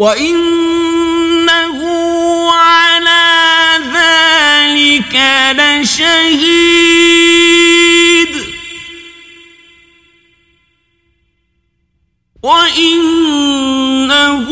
[0.00, 1.80] وإنه
[2.52, 3.28] على
[3.92, 5.14] ذلك
[5.60, 7.20] لشهيد
[12.42, 14.48] وإنه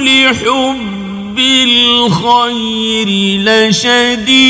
[0.00, 3.08] لحب الخير
[3.44, 4.42] لشديد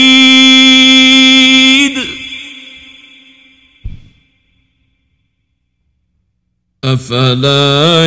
[6.84, 8.06] أفلا